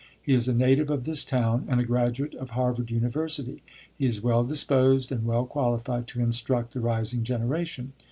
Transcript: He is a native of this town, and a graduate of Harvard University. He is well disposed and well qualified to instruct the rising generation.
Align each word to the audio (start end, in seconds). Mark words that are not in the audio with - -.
He 0.19 0.33
is 0.33 0.47
a 0.47 0.55
native 0.55 0.89
of 0.89 1.05
this 1.05 1.23
town, 1.23 1.65
and 1.69 1.79
a 1.79 1.83
graduate 1.83 2.33
of 2.33 2.49
Harvard 2.57 2.89
University. 2.89 3.61
He 3.95 4.07
is 4.07 4.19
well 4.23 4.43
disposed 4.43 5.11
and 5.11 5.25
well 5.27 5.45
qualified 5.45 6.07
to 6.07 6.21
instruct 6.21 6.73
the 6.73 6.79
rising 6.81 7.21
generation. 7.23 7.93